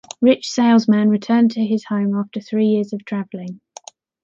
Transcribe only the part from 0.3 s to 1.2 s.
salesman